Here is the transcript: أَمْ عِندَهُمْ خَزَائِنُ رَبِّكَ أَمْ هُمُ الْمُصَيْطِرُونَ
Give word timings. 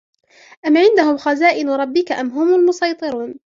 أَمْ 0.65 0.77
عِندَهُمْ 0.77 1.17
خَزَائِنُ 1.17 1.69
رَبِّكَ 1.69 2.11
أَمْ 2.11 2.29
هُمُ 2.29 2.53
الْمُصَيْطِرُونَ 2.55 3.35